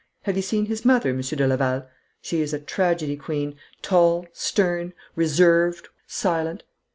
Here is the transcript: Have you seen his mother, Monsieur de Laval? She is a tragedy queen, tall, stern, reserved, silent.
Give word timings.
Have 0.23 0.35
you 0.35 0.41
seen 0.41 0.65
his 0.65 0.83
mother, 0.83 1.13
Monsieur 1.13 1.35
de 1.37 1.45
Laval? 1.47 1.87
She 2.23 2.41
is 2.41 2.53
a 2.55 2.59
tragedy 2.59 3.15
queen, 3.15 3.55
tall, 3.83 4.25
stern, 4.33 4.93
reserved, 5.15 5.89
silent. 6.07 6.63